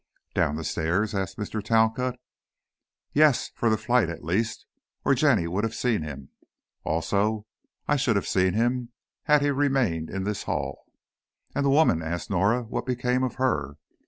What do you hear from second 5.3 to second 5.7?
would